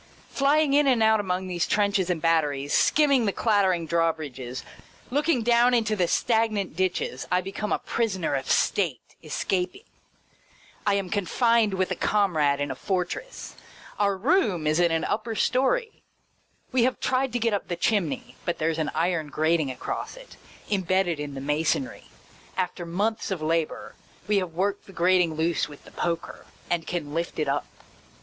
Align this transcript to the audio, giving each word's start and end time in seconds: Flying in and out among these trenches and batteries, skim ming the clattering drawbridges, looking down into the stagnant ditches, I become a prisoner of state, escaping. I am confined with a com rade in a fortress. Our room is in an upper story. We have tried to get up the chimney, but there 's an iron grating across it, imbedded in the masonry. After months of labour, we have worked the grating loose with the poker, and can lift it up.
Flying 0.31 0.73
in 0.73 0.87
and 0.87 1.03
out 1.03 1.19
among 1.19 1.45
these 1.47 1.67
trenches 1.67 2.09
and 2.09 2.19
batteries, 2.19 2.73
skim 2.73 3.11
ming 3.11 3.25
the 3.27 3.31
clattering 3.31 3.85
drawbridges, 3.85 4.63
looking 5.11 5.43
down 5.43 5.75
into 5.75 5.95
the 5.95 6.07
stagnant 6.07 6.75
ditches, 6.75 7.27
I 7.31 7.41
become 7.41 7.71
a 7.71 7.77
prisoner 7.77 8.33
of 8.33 8.49
state, 8.49 8.99
escaping. 9.21 9.83
I 10.87 10.95
am 10.95 11.11
confined 11.11 11.75
with 11.75 11.91
a 11.91 11.95
com 11.95 12.35
rade 12.35 12.59
in 12.59 12.71
a 12.71 12.75
fortress. 12.75 13.53
Our 13.99 14.17
room 14.17 14.65
is 14.65 14.79
in 14.79 14.89
an 14.89 15.03
upper 15.03 15.35
story. 15.35 16.01
We 16.71 16.81
have 16.81 16.99
tried 16.99 17.31
to 17.33 17.37
get 17.39 17.53
up 17.53 17.67
the 17.67 17.75
chimney, 17.75 18.35
but 18.43 18.57
there 18.57 18.73
's 18.73 18.79
an 18.79 18.89
iron 18.95 19.27
grating 19.27 19.69
across 19.69 20.17
it, 20.17 20.35
imbedded 20.67 21.19
in 21.19 21.35
the 21.35 21.41
masonry. 21.41 22.05
After 22.57 22.87
months 22.87 23.29
of 23.29 23.39
labour, 23.43 23.93
we 24.27 24.37
have 24.37 24.53
worked 24.55 24.87
the 24.87 24.93
grating 24.93 25.35
loose 25.35 25.69
with 25.69 25.83
the 25.83 25.91
poker, 25.91 26.47
and 26.71 26.87
can 26.87 27.13
lift 27.13 27.37
it 27.37 27.47
up. 27.47 27.67